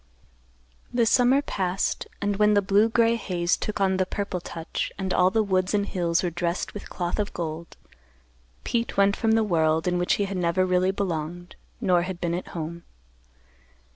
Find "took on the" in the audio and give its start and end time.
3.55-4.05